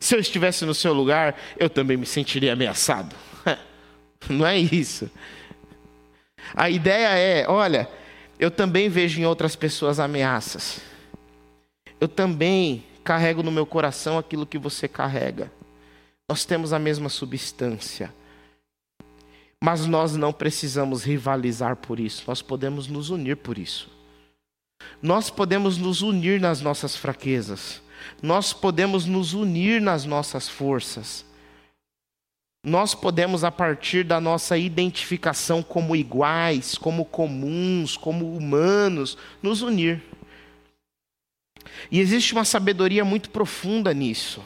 [0.00, 3.14] Se eu estivesse no seu lugar, eu também me sentiria ameaçado.
[4.28, 5.10] Não é isso.
[6.54, 7.88] A ideia é, olha,
[8.38, 10.80] eu também vejo em outras pessoas ameaças.
[12.00, 15.52] Eu também carrego no meu coração aquilo que você carrega.
[16.28, 18.12] Nós temos a mesma substância.
[19.62, 23.88] Mas nós não precisamos rivalizar por isso, nós podemos nos unir por isso.
[25.00, 27.80] Nós podemos nos unir nas nossas fraquezas,
[28.22, 31.24] nós podemos nos unir nas nossas forças.
[32.64, 40.02] Nós podemos, a partir da nossa identificação como iguais, como comuns, como humanos, nos unir.
[41.90, 44.42] E existe uma sabedoria muito profunda nisso,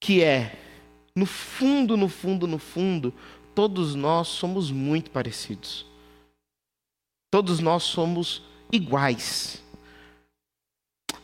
[0.00, 0.58] que é,
[1.14, 3.12] no fundo, no fundo, no fundo,
[3.54, 5.86] todos nós somos muito parecidos.
[7.30, 9.62] Todos nós somos iguais.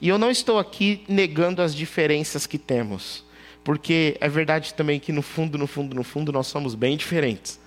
[0.00, 3.24] E eu não estou aqui negando as diferenças que temos,
[3.62, 7.60] porque é verdade também que no fundo, no fundo, no fundo, nós somos bem diferentes.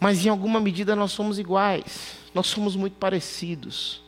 [0.00, 4.02] Mas em alguma medida nós somos iguais, nós somos muito parecidos.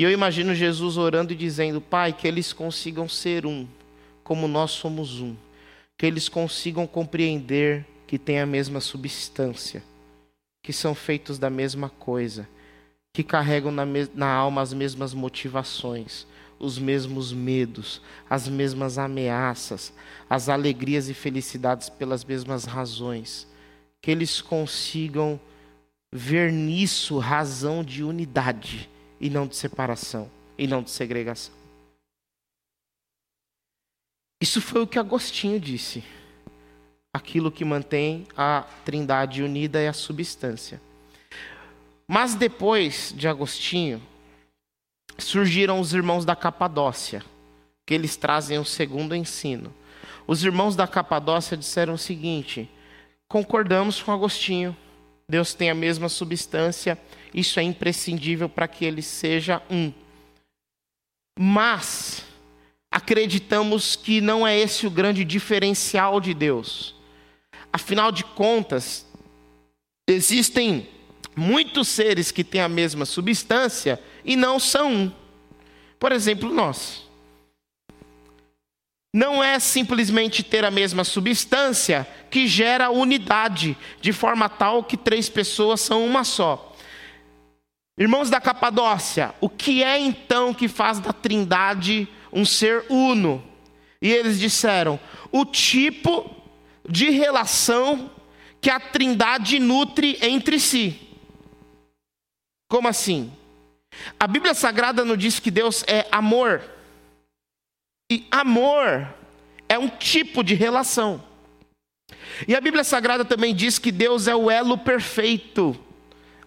[0.00, 3.68] E eu imagino Jesus orando e dizendo: Pai, que eles consigam ser um,
[4.24, 5.36] como nós somos um.
[5.98, 9.82] Que eles consigam compreender que têm a mesma substância,
[10.62, 12.48] que são feitos da mesma coisa,
[13.12, 13.84] que carregam na,
[14.14, 16.26] na alma as mesmas motivações,
[16.58, 19.92] os mesmos medos, as mesmas ameaças,
[20.30, 23.46] as alegrias e felicidades pelas mesmas razões,
[24.00, 25.38] que eles consigam
[26.10, 28.88] ver nisso razão de unidade
[29.20, 31.54] e não de separação e não de segregação.
[34.40, 36.02] Isso foi o que Agostinho disse.
[37.12, 40.80] Aquilo que mantém a trindade unida é a substância.
[42.08, 44.02] Mas depois de Agostinho,
[45.18, 47.22] surgiram os irmãos da Capadócia,
[47.86, 49.74] que eles trazem o segundo ensino.
[50.26, 52.70] Os irmãos da Capadócia disseram o seguinte:
[53.28, 54.76] concordamos com Agostinho,
[55.30, 56.98] Deus tem a mesma substância,
[57.32, 59.92] isso é imprescindível para que ele seja um.
[61.38, 62.24] Mas
[62.90, 66.96] acreditamos que não é esse o grande diferencial de Deus.
[67.72, 69.06] Afinal de contas,
[70.08, 70.88] existem
[71.36, 75.12] muitos seres que têm a mesma substância e não são um.
[75.98, 77.08] Por exemplo, nós.
[79.12, 85.28] Não é simplesmente ter a mesma substância que gera unidade, de forma tal que três
[85.28, 86.76] pessoas são uma só.
[87.98, 93.42] Irmãos da Capadócia, o que é então que faz da Trindade um ser uno.
[94.00, 94.98] E eles disseram:
[95.30, 96.30] o tipo
[96.88, 98.10] de relação
[98.60, 100.98] que a Trindade nutre entre si.
[102.68, 103.32] Como assim?
[104.18, 106.62] A Bíblia Sagrada nos diz que Deus é amor.
[108.10, 109.08] E amor
[109.68, 111.22] é um tipo de relação.
[112.48, 115.78] E a Bíblia Sagrada também diz que Deus é o elo perfeito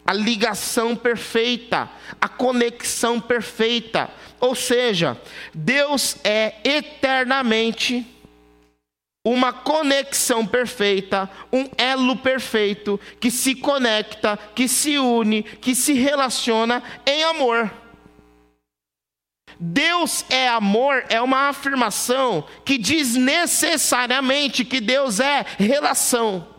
[0.06, 4.10] a ligação perfeita, a conexão perfeita.
[4.40, 5.20] Ou seja,
[5.54, 8.06] Deus é eternamente
[9.26, 16.84] uma conexão perfeita, um elo perfeito que se conecta, que se une, que se relaciona
[17.06, 17.72] em amor.
[19.60, 26.53] Deus é amor é uma afirmação que diz necessariamente que Deus é relação.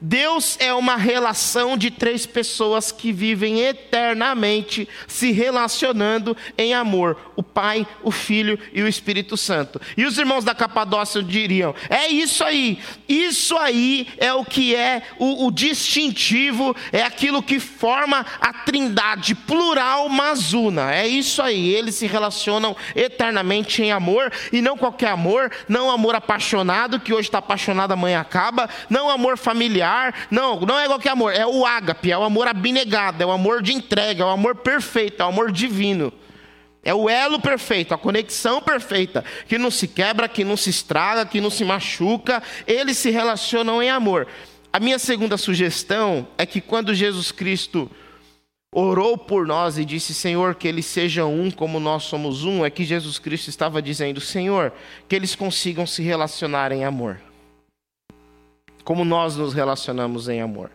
[0.00, 7.42] Deus é uma relação de três pessoas que vivem eternamente se relacionando em amor: o
[7.42, 9.78] Pai, o Filho e o Espírito Santo.
[9.96, 15.02] E os irmãos da Capadócia diriam: é isso aí, isso aí é o que é
[15.18, 20.94] o, o distintivo, é aquilo que forma a trindade plural, mas una.
[20.94, 26.14] É isso aí, eles se relacionam eternamente em amor e não qualquer amor, não amor
[26.14, 29.89] apaixonado, que hoje está apaixonado, amanhã acaba, não amor familiar
[30.30, 33.62] não, não é qualquer amor, é o ágape, é o amor abnegado, é o amor
[33.62, 36.12] de entrega, é o amor perfeito, é o amor divino.
[36.82, 41.26] É o elo perfeito, a conexão perfeita, que não se quebra, que não se estraga,
[41.26, 44.26] que não se machuca, eles se relacionam em amor.
[44.72, 47.90] A minha segunda sugestão é que quando Jesus Cristo
[48.72, 52.70] orou por nós e disse, Senhor, que eles sejam um como nós somos um, é
[52.70, 54.72] que Jesus Cristo estava dizendo, Senhor,
[55.06, 57.20] que eles consigam se relacionar em amor
[58.84, 60.70] como nós nos relacionamos em amor.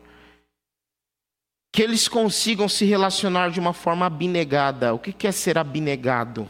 [1.71, 4.93] Que eles consigam se relacionar de uma forma abnegada.
[4.93, 6.47] O que é ser abnegado?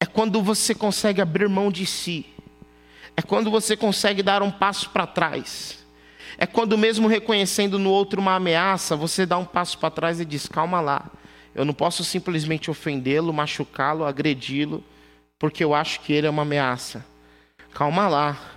[0.00, 2.26] É quando você consegue abrir mão de si.
[3.16, 5.84] É quando você consegue dar um passo para trás.
[6.38, 10.24] É quando, mesmo reconhecendo no outro uma ameaça, você dá um passo para trás e
[10.24, 11.10] diz: calma lá.
[11.54, 14.84] Eu não posso simplesmente ofendê-lo, machucá-lo, agredi-lo,
[15.38, 17.02] porque eu acho que ele é uma ameaça.
[17.72, 18.55] Calma lá.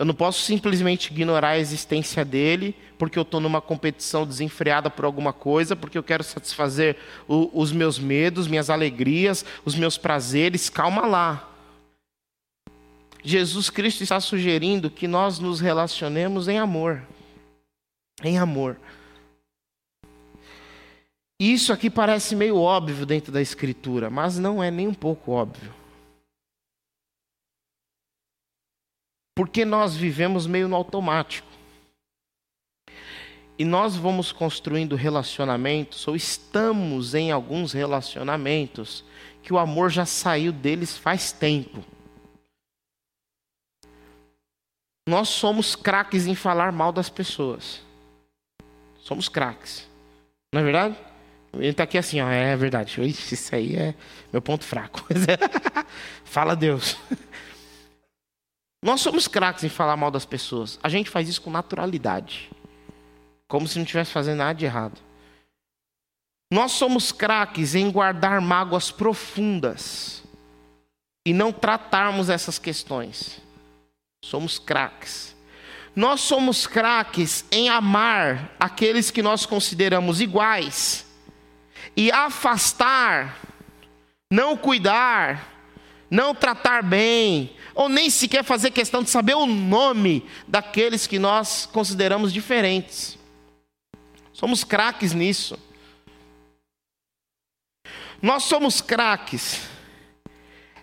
[0.00, 5.04] Eu não posso simplesmente ignorar a existência dele, porque eu estou numa competição desenfreada por
[5.04, 6.96] alguma coisa, porque eu quero satisfazer
[7.28, 10.70] o, os meus medos, minhas alegrias, os meus prazeres.
[10.70, 11.50] Calma lá.
[13.22, 17.02] Jesus Cristo está sugerindo que nós nos relacionemos em amor.
[18.24, 18.78] Em amor.
[21.38, 25.78] Isso aqui parece meio óbvio dentro da Escritura, mas não é nem um pouco óbvio.
[29.40, 31.48] Porque nós vivemos meio no automático.
[33.58, 39.02] E nós vamos construindo relacionamentos, ou estamos em alguns relacionamentos,
[39.42, 41.82] que o amor já saiu deles faz tempo.
[45.08, 47.80] Nós somos craques em falar mal das pessoas.
[48.98, 49.88] Somos craques.
[50.52, 50.96] Não é verdade?
[51.54, 53.00] Ele está aqui assim, ó, é verdade.
[53.08, 53.94] Isso aí é
[54.30, 55.02] meu ponto fraco.
[56.26, 56.98] Fala Deus.
[58.82, 60.78] Nós somos craques em falar mal das pessoas.
[60.82, 62.50] A gente faz isso com naturalidade.
[63.46, 64.98] Como se não estivesse fazendo nada de errado.
[66.50, 70.22] Nós somos craques em guardar mágoas profundas
[71.24, 73.40] e não tratarmos essas questões.
[74.24, 75.36] Somos craques.
[75.94, 81.06] Nós somos craques em amar aqueles que nós consideramos iguais
[81.96, 83.38] e afastar,
[84.30, 85.59] não cuidar,
[86.10, 91.66] não tratar bem, ou nem sequer fazer questão de saber o nome daqueles que nós
[91.72, 93.16] consideramos diferentes.
[94.32, 95.58] Somos craques nisso.
[98.20, 99.62] Nós somos craques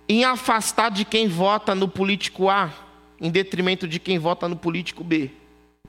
[0.07, 2.71] em afastar de quem vota no político A,
[3.19, 5.29] em detrimento de quem vota no político B.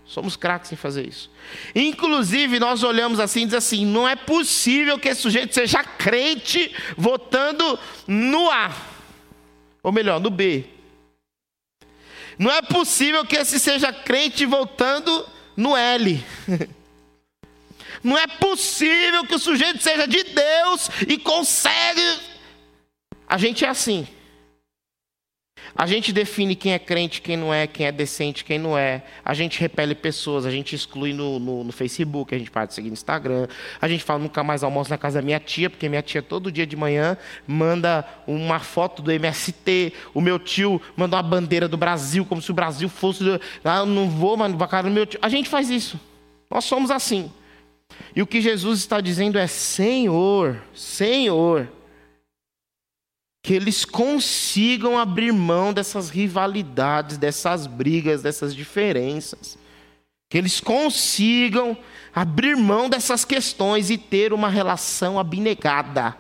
[0.04, 1.30] Somos craques em fazer isso.
[1.74, 6.74] Inclusive, nós olhamos assim e diz assim: não é possível que esse sujeito seja crente
[6.96, 8.97] votando no A.
[9.82, 10.64] Ou melhor, no B.
[12.38, 15.26] Não é possível que esse seja crente voltando
[15.56, 16.24] no L.
[18.02, 22.20] Não é possível que o sujeito seja de Deus e consegue.
[23.26, 24.06] A gente é assim.
[25.74, 29.02] A gente define quem é crente, quem não é, quem é decente, quem não é.
[29.24, 32.74] A gente repele pessoas, a gente exclui no, no, no Facebook, a gente para de
[32.74, 33.46] seguir no Instagram.
[33.80, 36.50] A gente fala nunca mais almoço na casa da minha tia, porque minha tia todo
[36.50, 37.16] dia de manhã
[37.46, 39.92] manda uma foto do MST.
[40.14, 43.24] O meu tio manda uma bandeira do Brasil, como se o Brasil fosse.
[43.64, 45.18] Ah, eu não vou, mas no cara do meu tio.
[45.22, 46.00] A gente faz isso.
[46.50, 47.30] Nós somos assim.
[48.14, 51.68] E o que Jesus está dizendo é: Senhor, Senhor
[53.48, 59.56] que eles consigam abrir mão dessas rivalidades, dessas brigas, dessas diferenças.
[60.28, 61.74] Que eles consigam
[62.14, 66.14] abrir mão dessas questões e ter uma relação abnegada.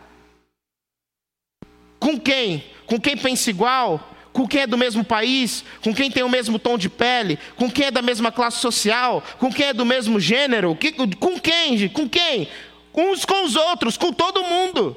[2.00, 2.64] Com quem?
[2.86, 4.10] Com quem pensa igual?
[4.32, 5.62] Com quem é do mesmo país?
[5.84, 7.38] Com quem tem o mesmo tom de pele?
[7.56, 9.22] Com quem é da mesma classe social?
[9.38, 10.74] Com quem é do mesmo gênero?
[11.20, 11.90] Com quem?
[11.90, 12.48] Com quem?
[12.94, 14.96] Uns com os outros, com todo mundo.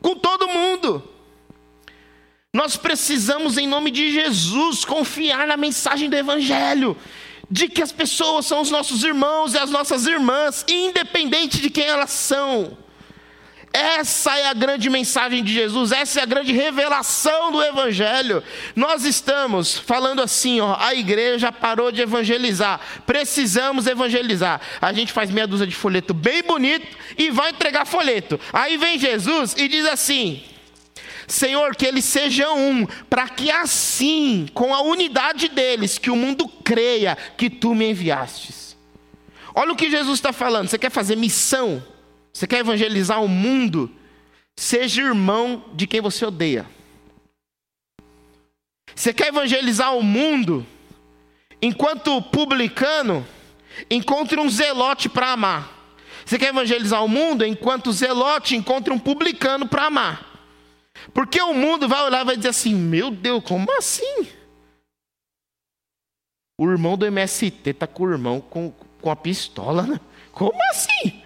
[0.00, 1.11] Com todo mundo.
[2.54, 6.94] Nós precisamos, em nome de Jesus, confiar na mensagem do Evangelho,
[7.50, 11.84] de que as pessoas são os nossos irmãos e as nossas irmãs, independente de quem
[11.84, 12.76] elas são.
[13.72, 18.44] Essa é a grande mensagem de Jesus, essa é a grande revelação do Evangelho.
[18.76, 24.60] Nós estamos falando assim, ó, a igreja parou de evangelizar, precisamos evangelizar.
[24.78, 26.86] A gente faz meia dúzia de folheto bem bonito
[27.16, 28.38] e vai entregar folheto.
[28.52, 30.42] Aí vem Jesus e diz assim:
[31.32, 36.46] Senhor, que eles sejam um, para que assim, com a unidade deles, que o mundo
[36.46, 38.76] creia que tu me enviastes.
[39.54, 40.68] Olha o que Jesus está falando.
[40.68, 41.82] Você quer fazer missão?
[42.34, 43.90] Você quer evangelizar o mundo?
[44.54, 46.66] Seja irmão de quem você odeia.
[48.94, 50.66] Você quer evangelizar o mundo?
[51.62, 53.26] Enquanto publicano,
[53.90, 55.96] encontre um zelote para amar.
[56.26, 57.42] Você quer evangelizar o mundo?
[57.42, 60.31] Enquanto zelote, encontre um publicano para amar.
[61.12, 64.28] Porque o mundo vai olhar e vai dizer assim: Meu Deus, como assim?
[66.58, 70.00] O irmão do MST está com o irmão com, com a pistola, né?
[70.30, 71.22] Como assim?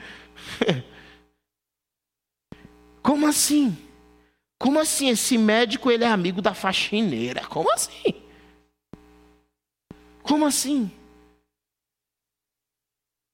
[3.03, 3.77] Como assim?
[4.59, 5.11] Como assim?
[5.11, 7.45] Esse médico ele é amigo da faxineira?
[7.47, 8.23] Como assim?
[10.23, 10.91] Como assim?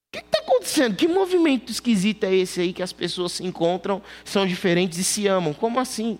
[0.09, 0.95] O que está acontecendo?
[0.95, 5.27] Que movimento esquisito é esse aí que as pessoas se encontram, são diferentes e se
[5.27, 5.55] amam?
[5.55, 6.19] Como assim?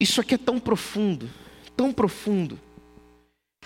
[0.00, 1.28] Isso aqui é tão profundo,
[1.76, 2.58] tão profundo,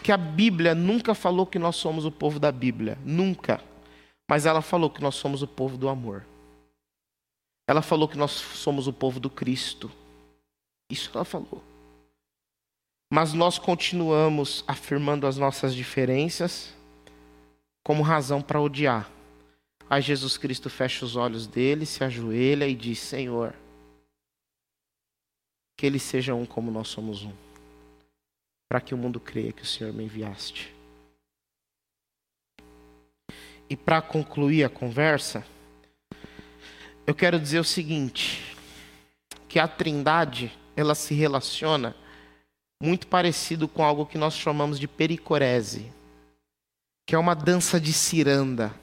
[0.02, 3.62] que a Bíblia nunca falou que nós somos o povo da Bíblia, nunca.
[4.28, 6.26] Mas ela falou que nós somos o povo do amor.
[7.68, 9.90] Ela falou que nós somos o povo do Cristo.
[10.90, 11.62] Isso ela falou.
[13.10, 16.74] mas nós continuamos afirmando as nossas diferenças
[17.84, 19.08] como razão para odiar.
[19.88, 23.54] Aí Jesus Cristo fecha os olhos dele, se ajoelha e diz: Senhor,
[25.76, 27.32] que eles sejam um como nós somos um,
[28.68, 30.74] para que o mundo creia que o Senhor me enviaste.
[33.68, 35.44] E para concluir a conversa,
[37.06, 38.56] eu quero dizer o seguinte:
[39.48, 41.94] que a Trindade ela se relaciona
[42.80, 45.90] muito parecido com algo que nós chamamos de pericorese,
[47.06, 48.74] que é uma dança de ciranda.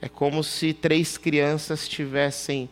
[0.00, 2.70] É como se três crianças tivessem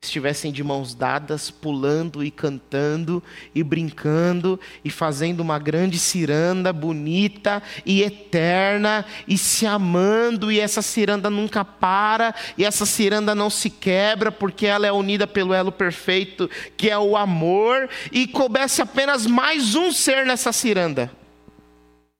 [0.00, 3.22] estivessem de mãos dadas, pulando e cantando
[3.52, 10.82] e brincando e fazendo uma grande ciranda bonita e eterna e se amando, e essa
[10.82, 15.72] ciranda nunca para, e essa ciranda não se quebra, porque ela é unida pelo elo
[15.72, 21.10] perfeito, que é o amor, e coubesse apenas mais um ser nessa ciranda.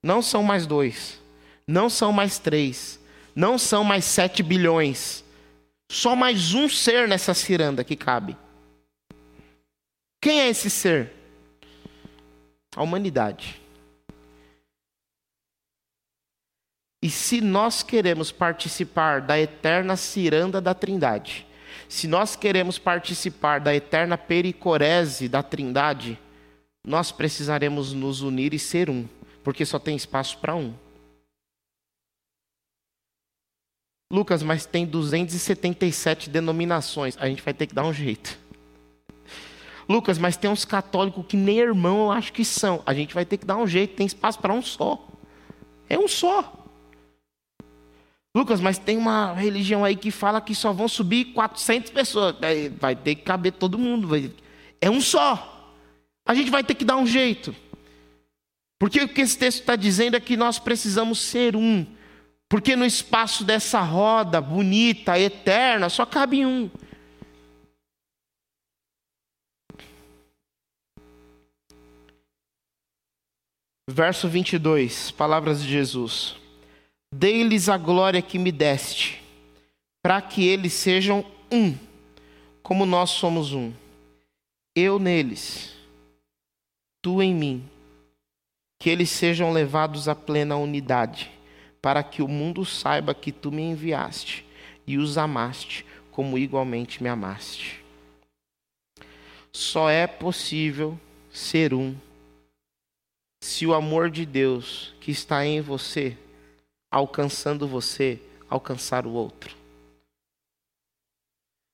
[0.03, 1.21] Não são mais dois,
[1.67, 2.99] não são mais três,
[3.37, 5.25] não são mais sete bilhões
[5.91, 8.37] só mais um ser nessa ciranda que cabe.
[10.21, 11.13] Quem é esse ser?
[12.77, 13.61] A humanidade.
[17.01, 21.47] E se nós queremos participar da eterna ciranda da Trindade,
[21.89, 26.19] se nós queremos participar da eterna pericorese da Trindade,
[26.85, 29.09] nós precisaremos nos unir e ser um,
[29.45, 30.75] porque só tem espaço para um.
[34.11, 37.17] Lucas, mas tem 277 denominações.
[37.19, 38.39] A gente vai ter que dar um jeito.
[39.89, 42.83] Lucas, mas tem uns católicos que nem irmão eu acho que são.
[42.87, 43.97] A gente vai ter que dar um jeito.
[43.97, 45.07] Tem espaço para um só.
[45.89, 46.55] É um só.
[48.35, 52.37] Lucas, mas tem uma religião aí que fala que só vão subir 400 pessoas.
[52.79, 54.09] Vai ter que caber todo mundo.
[54.81, 55.75] É um só.
[56.25, 57.55] A gente vai ter que dar um jeito.
[58.79, 61.85] Porque o que esse texto está dizendo é que nós precisamos ser um.
[62.49, 66.71] Porque no espaço dessa roda bonita, eterna, só cabe um.
[73.91, 76.37] Verso 22, palavras de Jesus.
[77.15, 79.23] Dei-lhes a glória que me deste,
[80.03, 81.77] para que eles sejam um,
[82.63, 83.73] como nós somos um.
[84.75, 85.75] Eu neles,
[87.03, 87.69] tu em mim,
[88.79, 91.38] que eles sejam levados à plena unidade
[91.81, 94.45] para que o mundo saiba que tu me enviaste
[94.87, 97.83] e os amaste como igualmente me amaste.
[99.53, 100.99] Só é possível
[101.31, 101.95] ser um
[103.41, 106.17] se o amor de Deus que está em você,
[106.91, 109.57] alcançando você, alcançar o outro.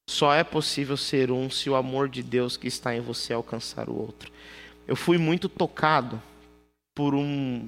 [0.09, 3.89] Só é possível ser um se o amor de Deus que está em você alcançar
[3.89, 4.31] o outro.
[4.87, 6.23] Eu fui muito tocado
[6.95, 7.67] por um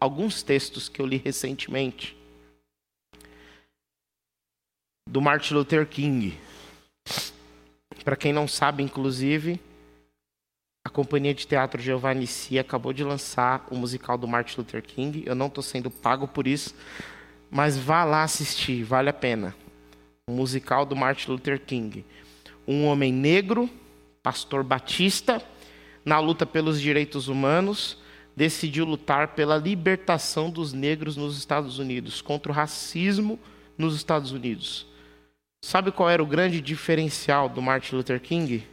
[0.00, 2.16] alguns textos que eu li recentemente
[5.08, 6.38] do Martin Luther King.
[8.04, 9.60] Para quem não sabe, inclusive,
[10.84, 15.22] a Companhia de Teatro Giovanni Si acabou de lançar o musical do Martin Luther King.
[15.24, 16.74] Eu não estou sendo pago por isso,
[17.50, 19.54] mas vá lá assistir, vale a pena.
[20.28, 22.04] O musical do Martin Luther King.
[22.66, 23.70] Um homem negro,
[24.22, 25.42] pastor batista,
[26.04, 27.98] na luta pelos direitos humanos,
[28.36, 33.38] decidiu lutar pela libertação dos negros nos Estados Unidos, contra o racismo
[33.78, 34.86] nos Estados Unidos.
[35.64, 38.66] Sabe qual era o grande diferencial do Martin Luther King?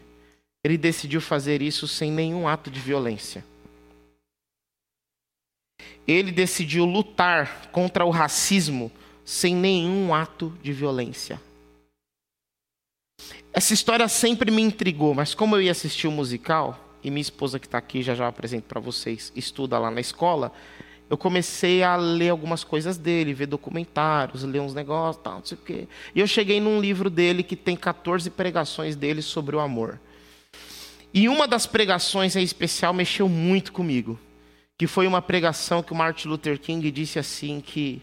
[0.64, 3.44] Ele decidiu fazer isso sem nenhum ato de violência.
[6.08, 8.92] Ele decidiu lutar contra o racismo
[9.24, 11.40] sem nenhum ato de violência.
[13.54, 17.60] Essa história sempre me intrigou, mas como eu ia assistir o musical, e minha esposa
[17.60, 20.52] que está aqui, já já apresento para vocês, estuda lá na escola,
[21.10, 25.58] eu comecei a ler algumas coisas dele, ver documentários, ler uns negócios, tal, não sei
[25.58, 25.88] o quê.
[26.16, 30.00] E eu cheguei num livro dele que tem 14 pregações dele sobre o amor.
[31.14, 34.18] E uma das pregações em especial mexeu muito comigo,
[34.78, 38.02] que foi uma pregação que o Martin Luther King disse assim que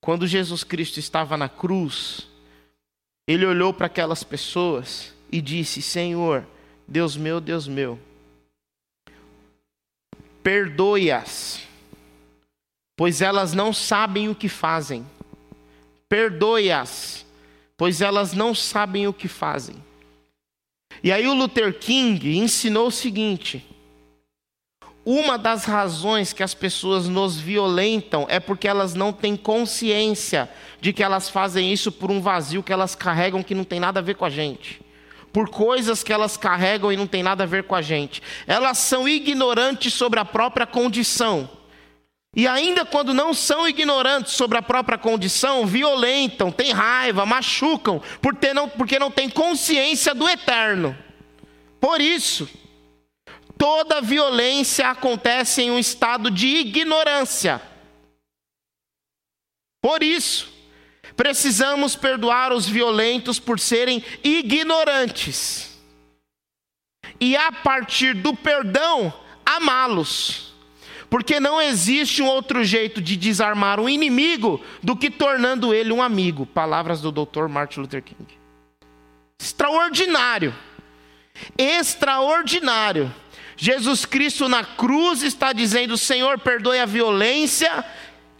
[0.00, 2.26] quando Jesus Cristo estava na cruz,
[3.28, 6.46] ele olhou para aquelas pessoas e disse: Senhor,
[6.88, 7.98] Deus meu, Deus meu,
[10.42, 11.60] perdoe-as,
[12.96, 15.06] pois elas não sabem o que fazem.
[16.08, 17.24] Perdoe-as,
[17.76, 19.76] pois elas não sabem o que fazem.
[21.02, 23.64] E aí o Luther King ensinou o seguinte:
[25.04, 30.92] uma das razões que as pessoas nos violentam é porque elas não têm consciência de
[30.92, 34.02] que elas fazem isso por um vazio que elas carregam que não tem nada a
[34.02, 34.80] ver com a gente.
[35.32, 38.22] Por coisas que elas carregam e não tem nada a ver com a gente.
[38.46, 41.48] Elas são ignorantes sobre a própria condição.
[42.34, 48.36] E ainda quando não são ignorantes sobre a própria condição, violentam, têm raiva, machucam, por
[48.36, 50.96] ter não, porque não têm consciência do eterno.
[51.80, 52.48] Por isso,
[53.58, 57.60] toda violência acontece em um estado de ignorância.
[59.80, 60.52] Por isso,
[61.20, 65.78] precisamos perdoar os violentos por serem ignorantes.
[67.20, 69.12] E a partir do perdão,
[69.44, 70.54] amá-los.
[71.10, 76.00] Porque não existe um outro jeito de desarmar um inimigo do que tornando ele um
[76.00, 76.46] amigo.
[76.46, 77.48] Palavras do Dr.
[77.48, 78.26] Martin Luther King.
[79.38, 80.54] Extraordinário.
[81.58, 83.14] Extraordinário.
[83.58, 87.84] Jesus Cristo na cruz está dizendo: Senhor, perdoe a violência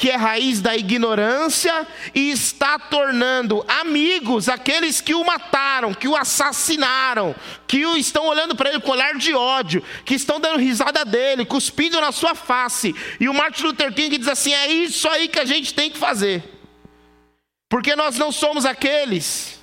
[0.00, 6.16] que é raiz da ignorância, e está tornando amigos aqueles que o mataram, que o
[6.16, 7.36] assassinaram,
[7.68, 11.44] que o estão olhando para ele com olhar de ódio, que estão dando risada dele,
[11.44, 12.94] cuspindo na sua face.
[13.20, 15.98] E o Martin Luther King diz assim: é isso aí que a gente tem que
[15.98, 16.44] fazer,
[17.68, 19.59] porque nós não somos aqueles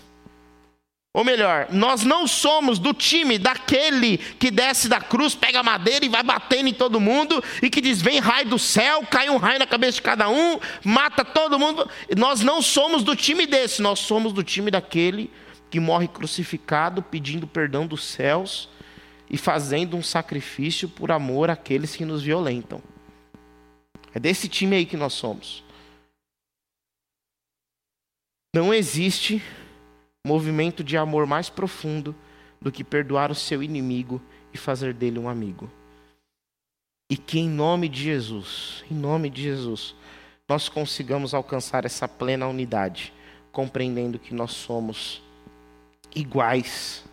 [1.17, 6.09] ou melhor, nós não somos do time daquele que desce da cruz, pega madeira e
[6.09, 9.57] vai batendo em todo mundo e que diz: vem raio do céu, cai um raio
[9.57, 11.89] na cabeça de cada um, mata todo mundo.
[12.15, 15.31] Nós não somos do time desse, nós somos do time daquele
[15.71, 18.69] que morre crucificado, pedindo perdão dos céus
[19.27, 22.79] e fazendo um sacrifício por amor àqueles que nos violentam.
[24.13, 25.63] É desse time aí que nós somos.
[28.53, 29.41] Não existe
[30.27, 32.13] movimento de amor mais profundo
[32.61, 34.21] do que perdoar o seu inimigo
[34.53, 35.71] e fazer dele um amigo.
[37.09, 39.95] E que em nome de Jesus, em nome de Jesus,
[40.49, 43.13] nós consigamos alcançar essa plena unidade,
[43.53, 45.21] compreendendo que nós somos
[46.13, 47.05] iguais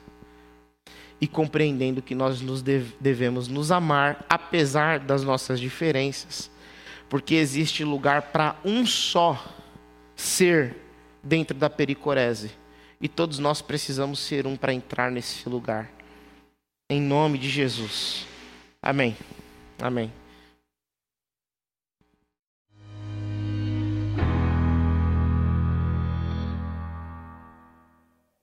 [1.21, 6.51] e compreendendo que nós nos devemos nos amar apesar das nossas diferenças,
[7.09, 9.41] porque existe lugar para um só
[10.17, 10.77] ser
[11.23, 12.64] dentro da pericorese
[13.01, 15.91] e todos nós precisamos ser um para entrar nesse lugar.
[16.91, 18.27] Em nome de Jesus.
[18.83, 19.17] Amém.
[19.81, 20.13] Amém.